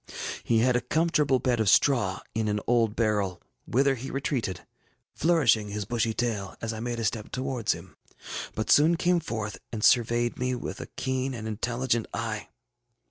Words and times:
He 0.43 0.57
had 0.61 0.75
a 0.75 0.81
comfortable 0.81 1.37
bed 1.37 1.59
of 1.59 1.69
straw 1.69 2.21
in 2.33 2.47
an 2.47 2.59
old 2.65 2.95
barrel, 2.95 3.39
whither 3.67 3.93
he 3.93 4.09
retreated, 4.09 4.65
flourishing 5.13 5.67
his 5.69 5.85
bushy 5.85 6.11
tail 6.11 6.55
as 6.59 6.73
I 6.73 6.79
made 6.79 6.99
a 6.99 7.05
step 7.05 7.29
towards 7.31 7.73
him, 7.73 7.95
but 8.55 8.71
soon 8.71 8.97
came 8.97 9.19
forth 9.19 9.59
and 9.71 9.83
surveyed 9.83 10.39
me 10.39 10.55
with 10.55 10.81
a 10.81 10.87
keen 10.95 11.35
and 11.35 11.47
intelligent 11.47 12.07
eye. 12.15 12.49